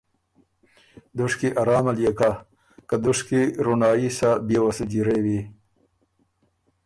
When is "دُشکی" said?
1.17-1.49, 3.03-3.41